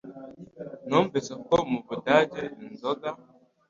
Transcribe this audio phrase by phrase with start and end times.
[0.87, 3.09] Numvise ko mubudage inzoga